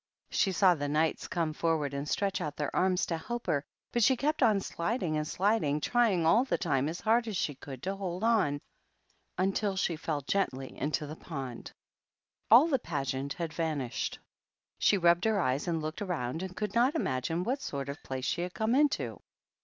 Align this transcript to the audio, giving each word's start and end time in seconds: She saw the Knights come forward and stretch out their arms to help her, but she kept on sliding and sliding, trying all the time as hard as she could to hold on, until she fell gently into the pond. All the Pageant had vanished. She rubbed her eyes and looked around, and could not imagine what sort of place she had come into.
She 0.31 0.51
saw 0.51 0.73
the 0.73 0.87
Knights 0.87 1.27
come 1.27 1.53
forward 1.53 1.93
and 1.93 2.09
stretch 2.09 2.41
out 2.41 2.55
their 2.57 2.75
arms 2.75 3.05
to 3.05 3.19
help 3.19 3.45
her, 3.45 3.63
but 3.91 4.03
she 4.03 4.17
kept 4.17 4.41
on 4.41 4.59
sliding 4.59 5.15
and 5.15 5.27
sliding, 5.27 5.79
trying 5.79 6.25
all 6.25 6.43
the 6.43 6.57
time 6.57 6.89
as 6.89 6.99
hard 7.01 7.27
as 7.27 7.37
she 7.37 7.53
could 7.53 7.83
to 7.83 7.95
hold 7.95 8.23
on, 8.23 8.61
until 9.37 9.75
she 9.75 9.95
fell 9.95 10.21
gently 10.21 10.75
into 10.75 11.05
the 11.05 11.15
pond. 11.15 11.71
All 12.49 12.67
the 12.67 12.79
Pageant 12.79 13.33
had 13.33 13.53
vanished. 13.53 14.17
She 14.79 14.97
rubbed 14.97 15.25
her 15.25 15.39
eyes 15.39 15.67
and 15.67 15.83
looked 15.83 16.01
around, 16.01 16.41
and 16.41 16.57
could 16.57 16.73
not 16.73 16.95
imagine 16.95 17.43
what 17.43 17.61
sort 17.61 17.87
of 17.87 18.01
place 18.01 18.25
she 18.25 18.41
had 18.41 18.55
come 18.55 18.73
into. 18.73 19.21